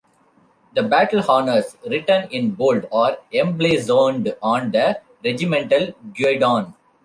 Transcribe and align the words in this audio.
The 0.73 0.81
battle 0.81 1.21
honours 1.21 1.77
written 1.87 2.27
in 2.31 2.55
bold 2.55 2.87
are 2.91 3.19
emblazoned 3.31 4.35
on 4.41 4.71
the 4.71 4.99
regimental 5.23 5.91
guidon. 6.15 6.73